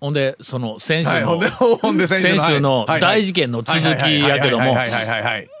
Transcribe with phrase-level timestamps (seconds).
[0.00, 4.76] ほんでその先週の、先先週の大事件の続きやけども。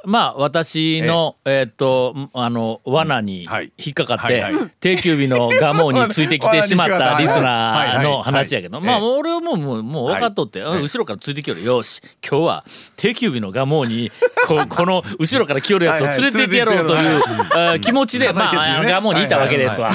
[0.04, 4.44] まあ私のえーっとあの罠にはい引っかかって
[4.78, 14.10] 定休日の蒲生についてきてしまったリスナーの話やけどまあ俺はもうもうもう分かっとってうん後ろからついてきよるよし今日は定休日の蒲生に
[14.46, 19.90] ここの後ろから来よるやつを連れて行ってやろうという気持ちでまあ蒲生にいたわけですわ。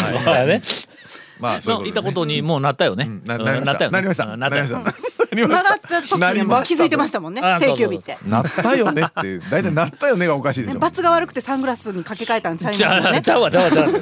[1.41, 2.03] まあ、そうのいいうことね。
[2.03, 3.09] たことにもうなったよね。
[3.25, 3.87] ななりました。
[3.87, 3.91] うんよね。
[3.91, 4.25] なりました。
[4.25, 4.75] うんなりました。
[4.75, 4.83] よ
[5.31, 5.69] なりま曲した。
[5.69, 6.75] がったした。
[6.75, 7.41] 気づいてましたもんね。
[7.41, 8.17] あ定休日って。
[8.27, 10.79] なったよねって、大体なったよねがおかしいでしょ。
[10.79, 13.07] 罰が悪くてサングラスに掛け替えたんちゃいますちよね。
[13.07, 13.99] ゃ うちゃうわちゃうわちゃうわ。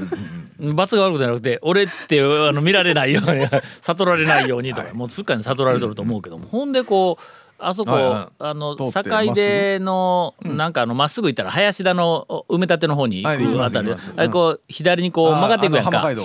[0.74, 3.46] 罰が悪くじゃなくて俺ってあの見られないように
[3.82, 7.24] 悟られないようにとか、もうすっかり悟られとると思うけども、ほんでこう
[7.60, 8.36] あそこ、はいはい。
[8.40, 8.92] あの境
[9.34, 16.00] 出のなんかあのまっすぐ行ったら林田の埋め立ての方に行くあたりあれこう左にこう曲がっていくやんか。
[16.00, 16.24] 浜街道。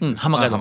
[0.00, 0.56] うん、浜街道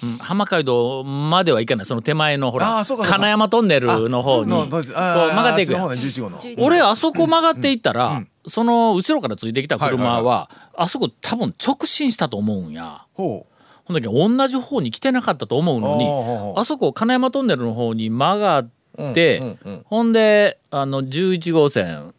[0.00, 1.86] うん、浜街道までは行かない。
[1.86, 5.90] その手前のほら金山トンネルの方にこうの曲がっていくやん。
[5.90, 6.64] あっちの方ね、11号の。
[6.64, 13.06] 俺あそこ曲がっていったら、その後ろからついてきた車は,、あそこ多分直進したと思うんや。
[13.14, 13.46] ほ
[13.84, 19.82] ほんだけど同じ方に来てなかったと思うのにあそこ金山トンネルの方に曲がって、うんうんうん。
[19.84, 22.14] ほんであの11号線。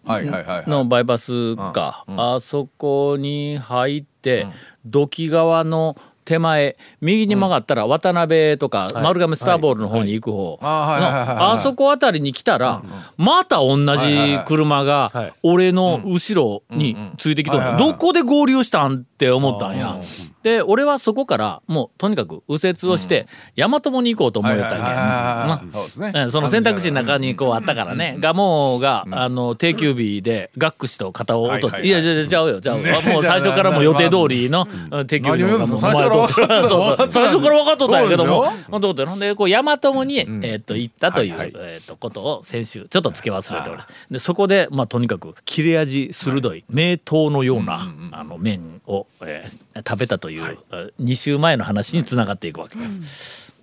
[0.67, 4.47] のバイパスか、うんあそこに入って、
[4.85, 10.59] 土器側の手前右に曲がったら渡辺とか丸亀スターボールの方に行く方。
[10.61, 12.83] あそこあたりに来たら
[13.17, 17.63] また同じ車が俺の後ろについてきとる。
[17.79, 19.97] どこで合流したんって思ったんや。
[20.43, 24.85] で俺はそこからもうとにかく右折をして大和もに行こうと思うやったんや。
[24.85, 32.91] はいそうんその選択肢の中にこうあったからね、ガモが、あの定休日でガックシと肩を落として、いやいやちゃうよちゃうよ、ね。
[33.13, 38.43] もう最初からもう予定通りのうん定休日の 最初から分かっとったんやけども。
[38.45, 38.65] そうですよ。
[38.71, 41.51] ほんとほんでこう大和もに、えーっと行ったという、はいはい。
[41.55, 43.81] えーっとことを先週ちょっと付け忘れておる。
[44.09, 50.57] でそこでまあとにかく切れ味鋭い名刀のような、あの麺を、えー食べたという、
[50.99, 53.53] 2週前の話につながっていくわけです。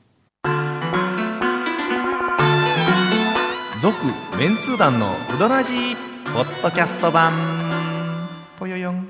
[3.82, 3.94] 続
[4.38, 5.96] メンツー団のウドラジー
[6.32, 8.28] ポッドキャスト版。
[8.58, 9.06] ぽよよん。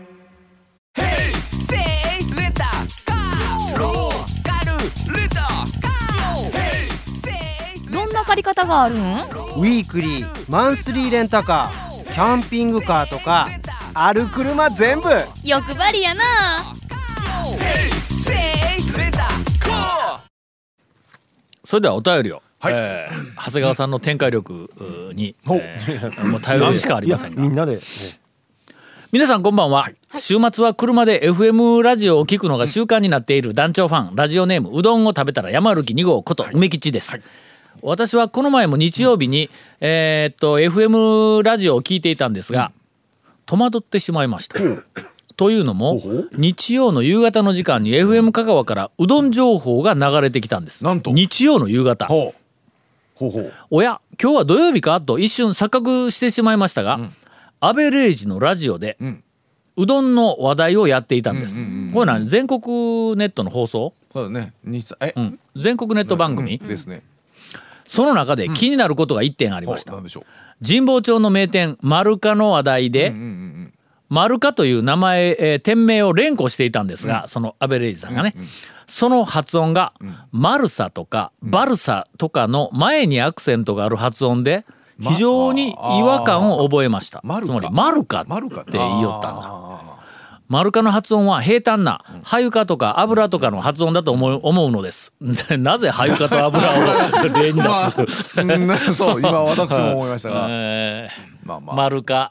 [7.92, 8.98] どんな借り方があるん？
[8.98, 13.48] ウィークリーマンスリーレンタカーキャンピングカーとか
[13.98, 15.08] ある車全部。
[15.42, 16.22] 欲張りやな。
[21.64, 22.74] それではお便りを、はい。
[22.76, 24.70] えー長谷川さんの展開力
[25.10, 27.40] うに、えーもう頼るしかありませんが。
[27.40, 27.80] みんなで、
[29.12, 34.14] 皆さんこんばんは、週末は車で FM ラジオを聞くのが習慣になっている団長ファン。
[34.14, 37.18] ラジオネームうどんを食べたら山歩き2号こと梅吉です、
[37.80, 39.48] 私はこの前も日曜日に、
[39.80, 42.72] えーっと FM ラジオを聞いていたんですが、
[43.46, 44.58] 戸惑ってしまいました。
[45.36, 46.00] というのも
[46.32, 50.84] 日曜の夕方の時間に FM 香川からうどん情報が流れてきたんです。
[50.84, 51.12] なんと。
[51.12, 52.08] 日曜の夕方。
[53.70, 55.00] おや今日は土曜日か？
[55.00, 57.00] と一瞬錯覚してしまいましたが、
[57.60, 59.22] アベレージのラジオで、ん。
[59.78, 61.58] うどんの話題をやっていたんです、
[61.92, 64.54] これ何全国ネットの放送、そうだね。
[64.64, 64.70] う
[65.20, 67.02] ん、全国ネット番組、ですね。
[67.86, 70.24] その中で気になることが1点ありました、ほうなんでしょう。
[70.64, 73.12] 神保町の名店丸カの話題で、
[74.08, 78.34] 丸カという名前、えー店名を連呼していたんですが、そのアベレージさんがね、
[78.86, 79.92] その発音が、
[80.32, 84.64] マルサとかバルサとかの前にアクセントがある発音で
[85.00, 88.22] 非常に違和感を覚えました、マルカつまりマルカ
[88.62, 89.65] って言いよったんだ
[90.48, 95.12] マルカの発音は平坦なハユカとか油とかの発音だと思う思うのです。
[95.58, 97.68] なぜハユカと油を例に出
[98.14, 100.46] す、う んそう、今私も思いましたが。
[100.50, 101.76] えーまあまあ。
[101.76, 102.30] 丸か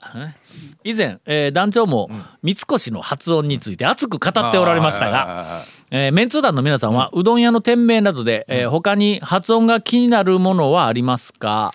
[0.84, 2.10] 以前、えー団長も
[2.42, 5.62] 三越の発音について熱く語っておられましたが、が。
[5.92, 11.74] えーメンツー団の皆さんはうどん屋の店名などで、えー他に発音が気になるものはありますか？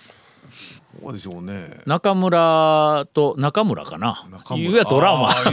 [1.13, 1.81] でしょうね。
[1.85, 4.25] 中村と中村かな。
[4.57, 5.31] うやつおらんわ。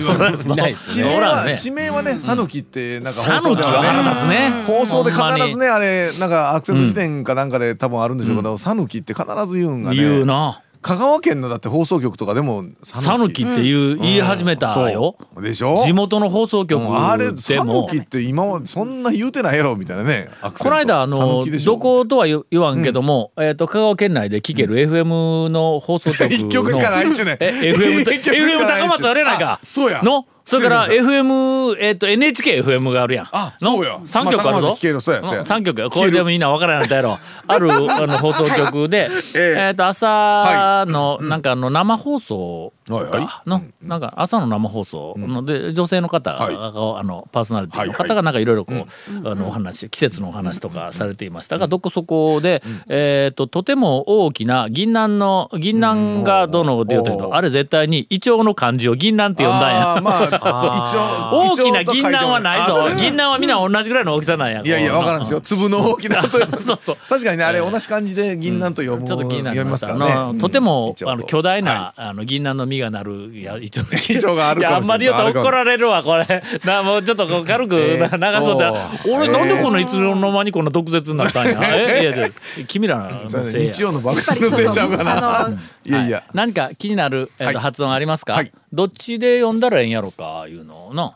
[0.74, 4.64] 地名は、地名はね、さぬきって、なんかさぬきは腹立つね。
[4.66, 9.96] 放送で必ずねね、あれ、なんかアクセント辞典かなんかで多分あるんでしょうけど、さぬきって必ず言うんがね。
[9.96, 13.42] 言うな香川県のだって放送局とかでもさぬき。
[13.42, 15.16] っていう言い始めたよ。
[15.34, 15.42] そう。
[15.42, 15.78] でしょ？
[15.84, 16.96] 地元の放送局うん。
[17.08, 20.28] あれでさぬもきって今はそんな言うてないやろみたいなね。
[20.58, 29.52] この間あのどことは言言わんけども、えっ、と香川県内で聞ける FM の放送局の一曲しかないっちゅうねえ FM FM 高松あれないか。
[29.54, 30.02] あそうや。
[30.02, 33.28] のそれから FM、えっ、と、NHKFM があるやん。
[33.32, 34.44] あのそうや3曲あるぞ。
[34.44, 35.90] まあ高松聞けるそうやそうや3曲や。
[35.90, 37.18] これでもみんなわからんやったやろ。
[37.46, 43.43] ある、あの、放送局で、 えっ、と、朝の、なんかあの、生放送はいはいか。
[43.46, 46.55] の、なんか朝の生放送ので、女性の方が、はい。
[46.55, 60.00] あの、パーソナリティの方がなんかいろいろこう、あの、お話、季節のお話とかされていましたが、どこそこで、えっ、と、とても大きな銀杏の、銀杏がどので言うというと、あれ絶対にイチョウの漢字を銀杏って呼んだんや。
[60.02, 62.88] まあ 大きな銀杏はないぞ。
[62.96, 64.62] 銀杏杏はみんな同じぐらいの大きさなんや。
[64.64, 65.40] いやいや、わからんですよ。
[65.40, 66.96] 粒の大きな とそうそう。
[67.08, 70.12] 確かにね、あれ同じ漢字で銀杏と読む、ちょっと気になり読みますからね。
[70.12, 76.42] あのとてもあの巨大な、はあの銀杏の実がなるや一応イチョウがあるいやあかもしれないんまり言うと怒られるわこれ。
[76.64, 77.98] なもうちょっとこう軽く流
[78.40, 78.64] そうで。
[79.10, 81.60] 俺えーなんでこのいつの間にこんな毒舌になったんや？
[81.76, 82.28] えいやいや
[82.66, 85.50] 君らのせいや日曜の番組のせいちゃうかな。
[85.84, 86.25] いやいや。
[86.34, 91.14] 何か気になる、発音ありますか、はいどっちで読んだらええんやろかいうのの。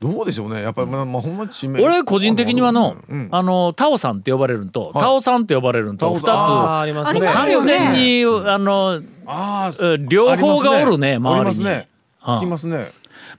[0.00, 0.60] どうでしょうね。
[0.60, 1.82] やっぱりまあまあほんま地名。
[1.82, 3.28] 俺個人的にはの、うん。
[3.30, 4.92] あのタオさんって呼ばれるのと、はい。
[4.94, 6.80] タオさんって呼ばれるのと二つタオさん。
[6.80, 7.20] ありますね。
[7.26, 11.46] 完全にあのああ、え両方がおるね周りに。
[11.46, 11.88] ますね。
[12.20, 12.90] ああ聞きますね。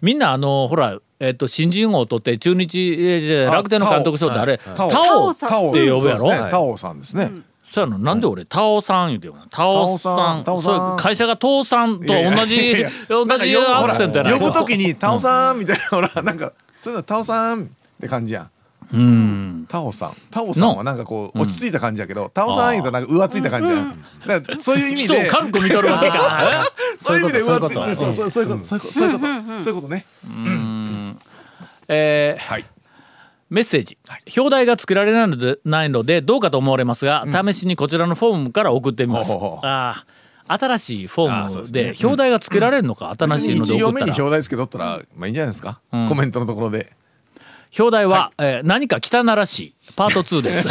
[0.01, 4.89] みんなあのほらえっと新人王を取って中日えーじゃああ楽天の監督賞ってあれタオ。
[4.89, 6.29] タオって呼ぶやろ？
[6.29, 6.47] ね。
[6.49, 7.31] タオさんですね。
[7.75, 7.99] そうやの？
[7.99, 14.31] なんで俺タオさん言うてよタオさんタオさん会社がタオさんと同じ同じアクセントやな。
[14.31, 17.67] 呼ぶときにタオさんみたいなほらなんかそういうのタオさんっ
[17.99, 18.49] て感じやん。
[18.93, 19.65] うん。
[19.67, 20.13] タオさん。
[20.31, 24.01] タオさんはなんかこう落ち着いた感じやけど、タオさん言うとなんか浮ついた感じやん。
[24.25, 25.27] だからそういう意味で。
[25.27, 26.61] 軽く見とるわけか。
[26.97, 28.63] そういう意味で浮ついてそうそうそういうこと。
[28.63, 30.05] そういうことそういうことそういうことね。
[31.89, 32.65] えーはい。
[33.49, 33.97] メッセージ、
[34.37, 39.31] 表題が作られないのでないのでどうかと思われますが、試しにこちらのフォームから送ってみます。
[39.31, 40.03] ほあ
[40.47, 41.93] あ新しいフォあームでね。
[42.03, 44.13] 表題がつけられるのか、新しいので送ったら。
[44.15, 45.79] 表題つけとったらまあいいんじゃないですか？
[46.09, 46.91] コメントのところで。
[47.77, 50.69] 表題は、えー何か汚らしいパート2です。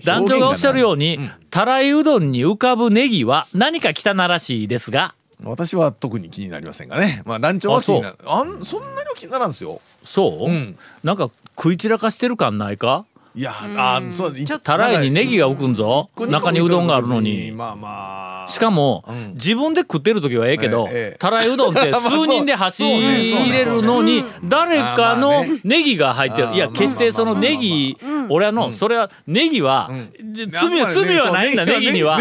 [0.04, 1.18] 団長がおっしゃるように、
[1.50, 7.22] たらいうどんに浮かぶネギは何か汚らしいですが私は特に気になりませんがね。
[7.24, 8.16] まあ団長は気になる。
[8.26, 9.80] あんそんなには気にならんですよ。
[10.04, 13.04] そう、んなんか食い散らかしてる感ないか？
[13.36, 16.08] いやあそうちょたらいにネギが浮くんぞ。
[16.28, 17.50] 中にうどんがあるのに。
[17.50, 18.48] まあまあ。
[18.48, 19.32] しかも、ん。
[19.32, 20.88] 自分で食ってる時はええけど、
[21.18, 23.46] たらいうどんって まあ数人で走そうねそうね。
[23.46, 25.60] 入れるのに誰かのね。
[25.64, 26.54] ネギが入ってる。
[26.54, 27.96] いや決してそのネギ
[28.28, 29.90] 俺はのそれはネギは
[30.20, 31.66] で罪は罪はないんだ。
[31.66, 32.20] ネギには。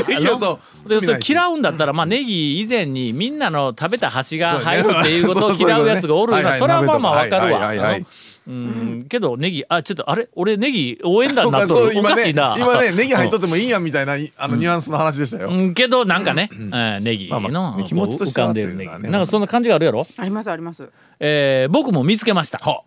[1.28, 6.60] 嫌うんだったらまあネギ以前にみんなの食べた端が入るっていうことを嫌うやつがおるはいはい。
[6.60, 7.98] それはまあまあわかるわ。
[8.48, 9.06] うん。
[9.08, 10.28] けどネギあちょっとあれ？
[10.36, 12.56] 俺ネギ応援団になっとるおかしいな。
[12.58, 15.50] 今ねネギ入っとってもいいやんみたいな あのニュアンスの話でしたよ。
[15.50, 15.74] うん。
[15.74, 20.90] けどなんかね、えーネギの、まあまあね気持ちとしては浮かんでるなんかそんな感じがあるやろ、ありますあります。
[21.20, 22.58] えー僕も見つけました。
[22.60, 22.82] は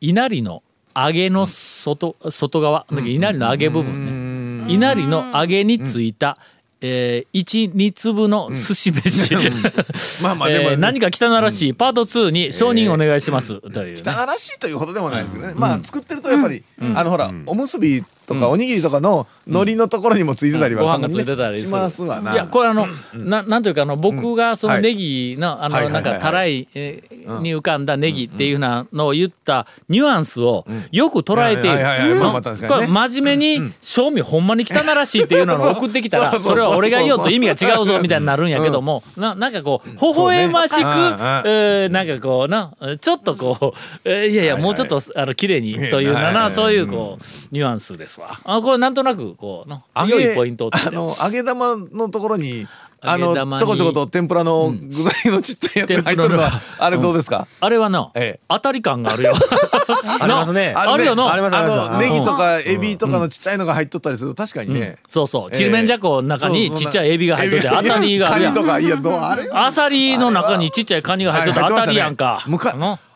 [0.00, 0.62] 稲荷の
[0.96, 2.86] 揚げの外外側？
[2.90, 4.72] 稲荷の揚げ部分ね。
[4.72, 6.38] 稲荷の揚げについた、
[6.82, 9.34] えー、12粒の寿司飯、
[10.22, 11.74] まあまあでもえー何か汚らしい。
[11.74, 13.96] パート2に承認お願いします、という。
[13.96, 22.32] ね汚らしいというほどでもないですけどね、まあ作ってるとやっぱり、あのほら、おむすびとかおにぎりとかの海苔のところにもついてたりは、ご飯がついてたりしますわな。
[22.32, 26.12] いやこれあの、ななんというかあの僕がそのネギの、あのはいはいはいはい。
[26.12, 32.20] なんかたらいえーに浮かんだネギっていうふうなのを言ったニュアンスをよく捉えている
[32.68, 40.92] これ真面目に正味ほんまに汚らしいっていうのを送ってきたらそれは俺が言おうと意味が違うぞみたいになるんやけどもななんかこう微笑ましく、ねうん。
[40.92, 41.12] うん。
[41.44, 46.52] えーなんかこうなちょっとこう、えーいやいやもうちょっとあの綺麗にというない。
[46.52, 48.38] そういうこうニュアンスですわ。
[48.44, 52.66] あこれなんとなくこうの良いポイントあの揚げ玉のところに
[53.04, 58.40] あのちょこちょこと天ぷらの具材のちっちゃいやつが入っとるのは、あれどうですか、あれはな、ええ。
[58.48, 59.34] 当たり感があるよ。
[60.20, 60.72] ありますね。
[60.76, 65.48] あるよなあのネギとかエビとかのちっちゃいのが入っとったりすると確かにね、そうそう。
[65.50, 65.56] ええ。
[65.56, 68.54] ちりめんじゃこの中にちっちゃいエビが入っとって当たりがあるやん。
[68.54, 68.72] カニと。
[68.72, 69.50] かいやどうあれ。
[69.52, 72.44] アサリの中にちっちゃいカニが入っとって当たりやんか。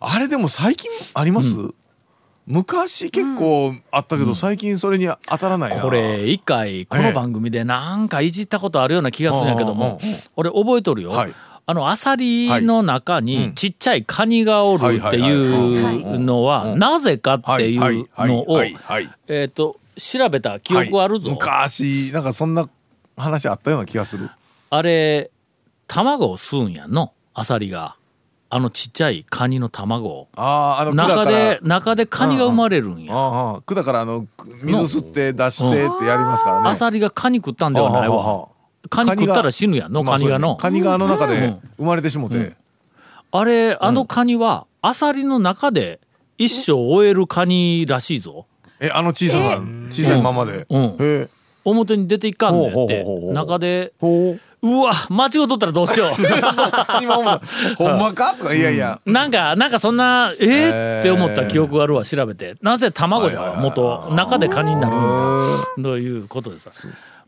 [0.00, 1.48] あれでも最近あります、
[2.46, 5.82] 昔結構あったけど、最近それに当たらないな。
[5.82, 9.98] これ一回この番組でなんかいじったことあるような気がするんやけども
[10.36, 11.10] 俺覚えとるよ。
[11.10, 11.32] はい。
[11.68, 18.62] あのアサリの中にちっちゃいカニがおるっていうのはなぜかっていうのを
[19.26, 21.30] えっと調べた記憶あるぞ。
[21.30, 22.68] はい昔なんかそんな
[23.16, 24.30] 話あったような気がする。
[24.70, 25.32] あれ
[25.88, 27.12] 卵を吸うんやんの？
[27.34, 27.95] アサリが
[28.48, 30.08] あのちっちゃいカニの卵。
[30.08, 33.12] をあああの管中で中でカニが生まれるんや。
[33.12, 34.26] ああ管からあの
[34.62, 36.68] 水吸って出してってやりますからね。
[36.68, 38.48] アサリがカニ食ったんではないわ。
[38.88, 39.88] カニ食ったら死ぬや。
[39.88, 40.56] んのカニがの。
[40.56, 41.60] カニがあの中でうん。
[41.78, 42.52] 生まれてしもて、
[43.32, 46.00] あれあのカニはアサリの中で
[46.38, 48.46] 一生終えるカニらしいぞ。
[48.78, 49.56] えあの小さな
[49.90, 50.66] 小さいままで。
[50.68, 51.30] うん。
[51.64, 53.04] 表に出ていかんねんって。
[53.32, 56.06] 中でほううわ間違うとったらどうしよ
[57.02, 57.46] 今思った
[57.76, 58.34] ほんまか？
[58.34, 59.00] とかいやいや。
[59.04, 62.56] うなんかなんかそんなえー、って思った記憶があるわ調べて。
[62.62, 65.82] なぜ卵じゃわ元中でカニになるん。
[65.82, 66.68] だということです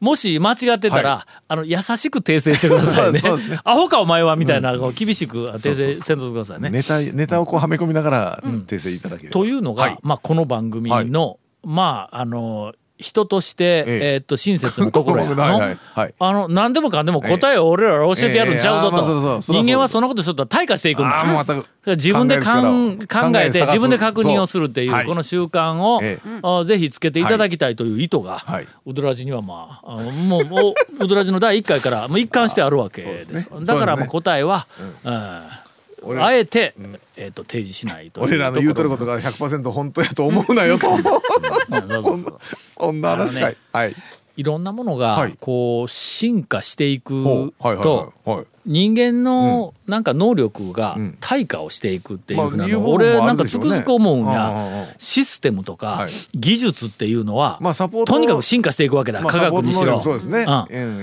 [0.01, 3.21] もし間違ってたら、あの優しく訂正してくださいね。
[3.21, 6.71] ねアホかお前はみたいな、こう厳しく訂正せんとくださいね。
[6.71, 9.99] ネタネタをこうはめ込みながら訂正いただければというのが、はい。
[10.03, 14.17] まあ、この番組の、まああの人として、ええ。
[14.19, 16.15] ーっと親切な 心やの、はいはいはい。
[16.19, 19.53] あの何でもかんでも答えを俺らが教えてやるんちゃうぞと。
[19.53, 21.21] 人間はそんなことしとったら退化していくんだ。
[21.21, 28.67] ああもう全く自分でかん考考えて自分で確認をするっていうこの習慣を、えあぜひつけていただきたいという意図が、はい。
[28.87, 29.93] ウドラジにはまあ
[30.27, 33.31] もうもうウドラジの第1回からもう一貫してあるわけです。
[33.31, 33.47] ね。
[33.63, 34.67] だからもう答えは、
[35.05, 35.68] うん
[36.17, 36.75] あえて、
[37.17, 40.89] えー、と提示しないと俺らの言うとることが100%本当やと思うなよと。
[42.65, 43.57] そんな話かい。
[43.73, 43.95] はい。
[44.37, 45.37] いろんなものがはい。
[45.41, 48.15] こう進化していくと
[48.65, 51.17] 人間のなんか能力がん。
[51.21, 52.91] 退化をしていくっていうふうなの。
[52.91, 54.87] 俺なんかつくづく思うんや。
[54.99, 56.11] システムとかはい。
[56.35, 59.21] 技術っていうのはまあサポートとにかく進化していくわけだ。
[59.21, 60.01] まあ科学にしろ。
[60.01, 60.47] そうですね。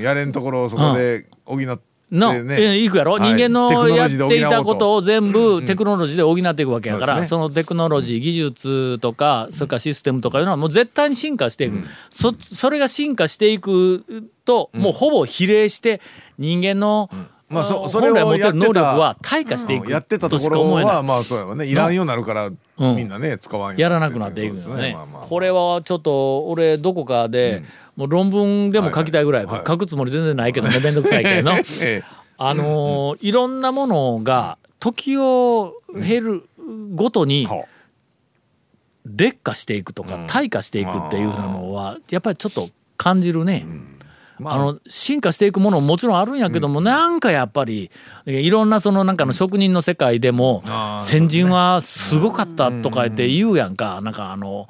[0.02, 2.56] やれんところをそこで補っての、ね。
[2.60, 3.34] えいくやろ、はい。
[3.34, 7.30] 人間のやっていたことを全部テクノロジーで補っていくわけやから、そうですね。
[7.30, 14.04] そのテクノロジー技術とかそれからシステムとかいうのはもう絶対に進化していく、そそれが進化していく
[14.46, 16.02] と、もうほぼ比例して
[16.38, 17.10] 人間の、
[17.48, 21.66] まあそあそれ来持ってる能力やってたは退化していくやってたところはまあそうやわね。
[21.68, 22.96] いらんようになるからうん。
[22.96, 24.98] みんなね使わんやらなくなっていくよね。
[25.30, 27.64] これはちょっと俺どこかで、
[27.96, 29.66] もう論文でも書きたいぐらい、はいはい。
[29.68, 31.52] 書くつもり全然ないけどね面倒くさいけど。
[32.38, 36.44] あのーいろんなものが時を経る
[36.94, 37.48] ごとに
[39.06, 43.66] 劣化していくとか退化していくっていうのはやっぱりちょっと感じるね。
[44.40, 44.58] まあ。
[44.58, 47.90] の進化していくものももちろんあるんやけども、なんかやっぱり
[48.26, 50.64] えいろんなそのなんかの職人の世界でも
[51.00, 54.02] 先人はすごかったとか言って言うやんか。
[54.02, 54.68] なんかあの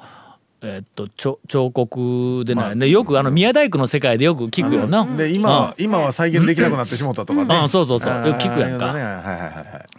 [0.62, 2.76] えっと彫彫刻でない。
[2.76, 5.04] ねよくあの宮大工の世界でよく聞くよな。
[5.04, 7.56] で今は今は再現できなくなってしもたとかね。
[7.62, 7.68] うん。
[7.68, 8.12] そうそうそう。
[8.12, 8.94] あー聞くやんか。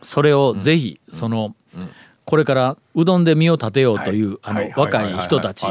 [0.02, 1.56] それをぜひその
[2.26, 5.66] これからうどんで身を立てようというあのはい若い人たち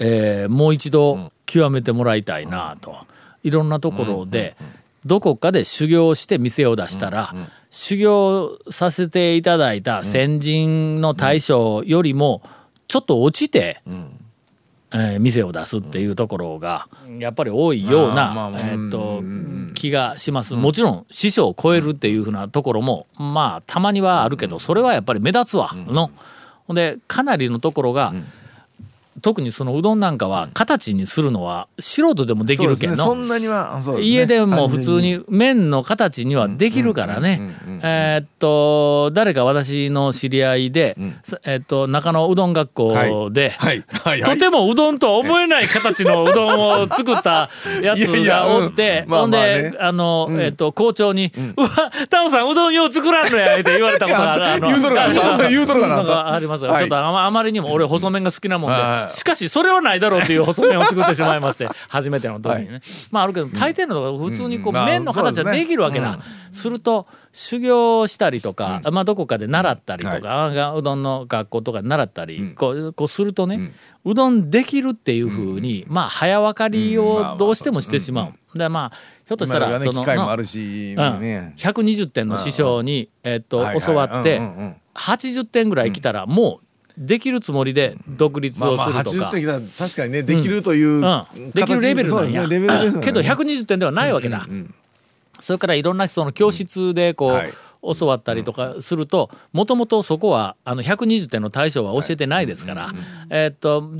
[0.00, 2.96] えーもう一度極めてもらいたいなと。
[3.44, 4.56] いろんなところで
[5.04, 7.34] どこかで修行して店を出したら
[7.70, 12.40] 修行させていただいた先人の大将よりも
[12.86, 13.80] ちょっと落ちて
[14.94, 16.86] えー店を出すっていうところが
[17.18, 19.22] やっぱり多いようなえーっと
[19.74, 20.54] 気がします。
[20.54, 26.10] もちろん師匠を超えるっていうふうなところもまあたまにはあるけどそれはやっぱり目立つわの。
[26.66, 28.12] ほんでかなりのところが
[29.20, 32.96] 特にそのうどんなんかは形にするのは素人でもできるけんの。
[32.96, 33.14] そうですね。
[33.14, 34.10] そんなにはそうですね。
[34.12, 37.40] 家でも普通に麺の形にはできるからね。
[37.82, 43.84] えーっと誰か私の知り合いで、さえーっと中野うどん学校で、はい。
[44.04, 44.22] はい。
[44.22, 44.34] はい。
[44.34, 47.50] とてもうどんとは思えない形のうどんを作った
[47.82, 49.10] やつがおってほん。
[49.10, 49.70] まあね。
[49.72, 51.68] であの、えっと校長に「うわ
[52.08, 55.34] タオさんうどんよう作らんのや」って言われたことがある言うとるかな。
[55.34, 55.96] あ 言うとるかな。
[55.96, 56.80] なんかありますよ、はい。
[56.80, 59.14] ちょっとあまりにも俺細麺が好きなもんで、はい。
[59.14, 66.18] しかしそれはないだろうっていう細麺を作ってしまいまして初めての時にね、まああるけど大抵のところ普通にこう、麺の形はできるわけだ、
[66.52, 73.72] すると修行したりとか、まあどこかで習ったりとか、あうどんの学校とかで習ったり、こうこうするとね、
[74.04, 78.58] うどんできるっていうふうに、まあ早分かりをどうしてもしてしまう。
[78.58, 81.20] でまあひょっとしたらそのね機械もあるしうん。
[81.20, 83.80] ね120点の師匠に、えっとはいはい。
[83.80, 84.76] 教わって、うんうんうん。
[84.94, 86.66] 80点ぐらい来たらもう
[86.98, 89.84] できるつもりで独立をまあますあ80るとか。
[89.86, 92.42] 確かにねできるといううん、できるレベルなんや、
[93.00, 94.46] けど120点ではないわけだ、
[95.40, 97.52] それからいろんなその教室でこう、はい。
[97.98, 102.90] 教わったりとかするともともとそこはあの120点の対象は教えてないですから、
[103.28, 103.90] えーっと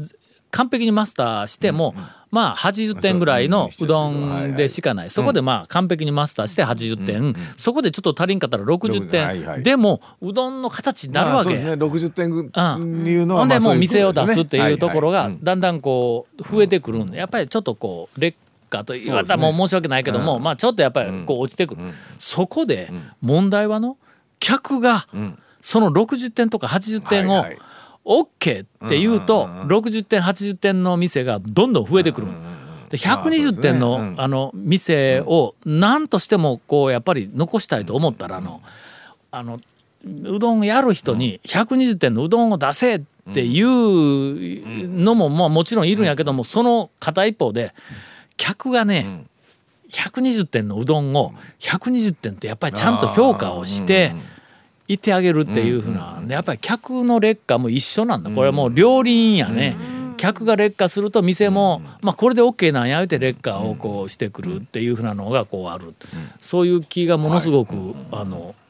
[0.53, 1.95] 完璧にマスターしても、
[2.31, 11.59] まあ80点ぐらいのうどんでしかない、そこでまあ完璧にマスターして80点、そこでちょっと足りんかったら60点、はいはいでもうどんの形になるわけ。
[11.59, 11.83] まあね。
[11.83, 18.52] 60点いうのはほんでもう店を出すっていうところがはいはいだんだんこう増えてくるんでやっぱりちょっとこう劣化
[18.85, 21.81] と言われたらもう申し訳ないけども、まあちょっとやっぱりこう落ちてくる、
[22.19, 23.99] そこで問題はの
[24.41, 25.07] 客が
[25.61, 27.45] その60点とか80点を
[28.05, 32.27] OK って言うと60点80点の店がどんどん増えてくる。
[32.91, 38.61] で120点の,、まあの店を何としてもこうやっぱり残したいと思ったらあの
[39.31, 39.61] あの
[40.05, 43.01] うどんやる人に120点のうどんを出せっ
[43.33, 47.73] ていうのもまあもちろんいるんやけどもその片一方で
[48.43, 49.25] 客がね
[49.93, 54.13] 120点のうどんを120点ってやっぱりちゃんと評価をして
[54.89, 58.31] いてあげるっていうふうなでやっぱり客の劣化も一緒なんだ。
[58.31, 59.77] これはもう両輪やね。
[60.17, 65.95] 客が劣化すると店も、まあ、これで OK なんや言うて劣化をこうしてくるっていうふうなのがこうある、
[66.41, 67.75] そういう気がものすごく、
[68.13, 68.62] あのあ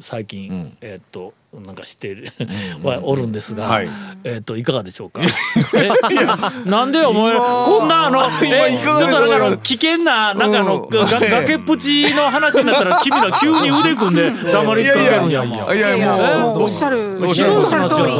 [0.00, 2.28] 最近、えっとなんか知っている
[2.82, 3.88] はおるんですが、はい。
[4.24, 5.20] えっといかがでしょうか？
[5.78, 18.12] えなんでお前こんなあのえちょっとなんかあの危険ななんかあの、うんが崖っぷちの話になったら君ら急に腕組んで黙りつかけるんやんかいやいやもうおっしゃるおっしゃるおっしゃる通り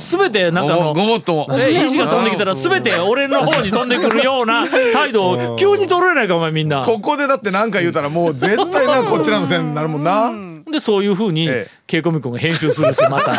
[0.00, 6.82] すべてなんかあのごもっともが飛んできたら全て俺の方に飛んでくるような態度を急に取れないかお前みんな。
[6.84, 10.32] ここでだって何か言うたらもう絶対なこっちらのせいになるもんな
[10.70, 13.36] でそういうふうにええケイコミ君が編集するしまた。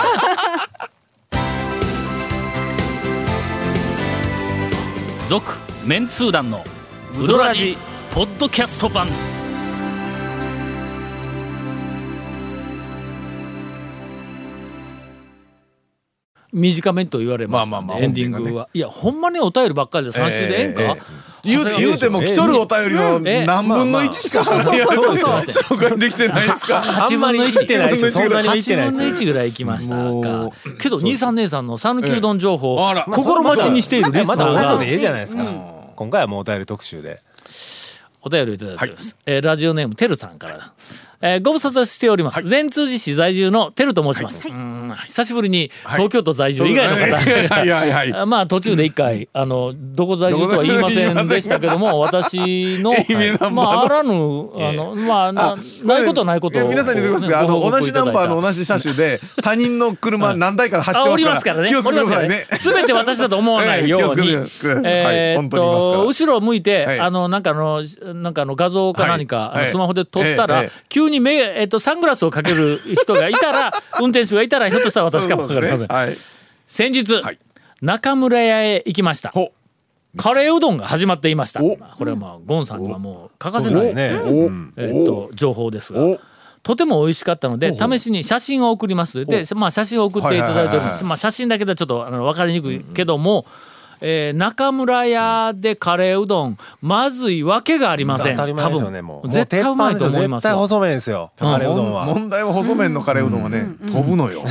[5.30, 5.54] 続
[5.86, 6.64] メンツー団の
[7.22, 7.78] ウドラジ
[8.12, 9.08] ポッドキャスト版。
[16.52, 23.46] 短めと言われましたんでまあまあまあエンディングは、いやほんまにお便りばっかりで3週でええんか、ええ言うて言うても来とるお便りのええ。
[23.46, 29.96] 何分の1しか紹介できてないですか？8分の1行ってないですよそんなに行ってない8分のですよ1ぐらい行きました。
[29.96, 32.86] もかけど兄さん姉さんの讃岐うどん情報、ええ。
[32.88, 35.44] あら心待ちにしているリスナまだーが放送でいいじゃないですか。
[35.96, 37.22] 今回はもうお便り特集で。
[38.22, 40.74] お便りをいただいております、えーラジオネームてるさんから
[41.22, 52.94] えーご無沙汰しております、善通寺市在住のてると申します、うん久しぶりに東京都在住以外の方、はい まあ途中で一回あのどこ在住とは言いませんでしたけども私の
[53.52, 61.62] まああらぬあのまあなないことないことを皆さんに言っておきますが、あの、同じナンバーのじ同じ車種で、他人の車何台か走ってあ、おりますから。
[61.62, 61.70] ね。
[61.70, 62.36] 気をつけてくださいね。
[62.36, 64.00] すべて私だと思わないよ。
[64.12, 64.30] うに。
[64.86, 67.00] えーっと、後ろを向いて、はい。
[67.00, 70.72] あの、なんかあの、なんかあの画像か何か、スマホで撮ったらええええ、
[71.10, 75.88] 急に目、えーっと、サングラスをかける人がいたら、 運転手がいたら、ひょっとしたら私かもわかりません。
[75.88, 76.16] はい。
[76.68, 77.40] 先日はい、
[77.82, 79.30] 中村屋へ行きました。
[79.30, 79.52] ほ。
[80.18, 81.64] カレーうどんが始まっていました。
[81.64, 81.76] お。
[81.76, 84.28] これはまあ、ゴンさんにはもう欠かせない、そうですねお
[84.78, 86.04] えーっと、情報ですが。
[86.04, 86.20] お。
[86.62, 89.26] とても美味しかったので試しに写真を送ります。
[89.26, 93.46] で、まあ、写真を送っていただいております、まあ、写真だけではちょっとあの分かりにくいけども、
[94.02, 98.36] えー中村屋でカレーうどんまずいわけがありません。
[98.36, 99.30] 当たり前ですよねもう。
[99.30, 102.06] 絶対うまいと思いますよ絶対細麺ですよカレーうどんは。
[102.06, 104.44] 問題は細麺のカレーうどんはね、飛ぶのよ。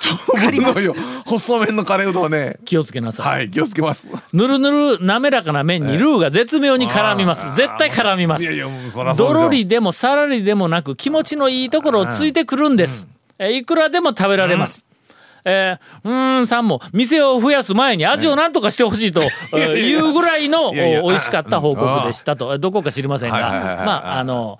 [0.00, 0.94] 飛ぶのよ。
[1.24, 2.58] 細麺のカレーうどんはね。
[2.64, 4.12] 気をつけなさい、はい、気をつけます。
[4.32, 7.56] ぬるぬる滑らかな麺にルーが絶妙に絡みます。
[7.56, 8.44] 絶対絡みます。
[8.44, 14.86] いやいや、もうそらそどろりでもさらりでもなく気持ちのいいところをついてくるんです、えーいくらでも食べられます、
[15.44, 19.20] えーうーんさんも店を増やす前に味を何とかしてほしいと
[19.54, 22.58] えーいうぐらいの美味しかった報告でしたと。
[22.58, 23.38] どこか知りませんが。
[23.84, 24.58] まああの、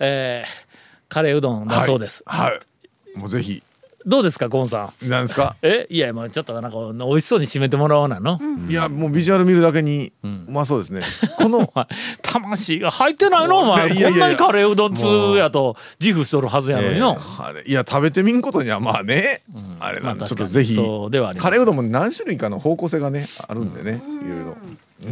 [0.00, 0.66] えー
[1.08, 2.50] カレーうどんだそうです、はい。
[2.50, 3.18] はい。
[3.18, 3.62] もうぜひ。
[4.06, 5.08] どうですかゴンさん？
[5.08, 5.56] なんですか？
[5.62, 5.86] え？
[5.90, 8.38] いやもうちょっとなんか美味しそうに締めてもらおうなの、
[8.68, 11.02] いや、もうビジュアル見るだけに、うまそうですね。
[11.36, 11.86] この、お前
[12.22, 13.58] 魂が入ってないの？
[13.58, 17.16] お前こんなにカレーうどん通やと自負しとるはずやのにの、
[17.66, 19.42] いや、食べてみんことにはまあね、
[19.80, 21.44] あれなんで、ちょっとぜひ、そうではあります。
[21.44, 24.56] カレーうどんも何種類かの方向性がね、あるんでね、いろいろ。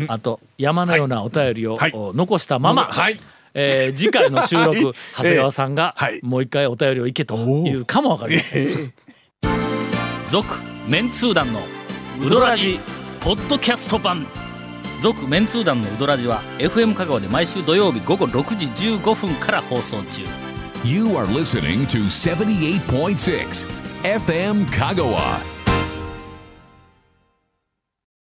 [0.09, 1.93] あと山のようなお便りを、はい。
[1.95, 3.19] お残したまま、はい。
[3.55, 4.95] えー次回の収録、 はい。
[5.17, 6.21] 長谷川さんが、はい。
[6.23, 8.69] もう一回お便りをいけというかもわかりません。
[10.31, 10.55] 続
[10.89, 11.63] メンツー団の
[12.21, 12.79] ウドラジ
[13.21, 14.27] ポッドキャスト版。
[15.03, 20.23] 続メンツー団のウドラジは FM 香川で毎週土曜日午後6時15分から放送中。
[20.85, 23.67] You are listening to 78.6
[24.03, 25.54] FM Kagawa.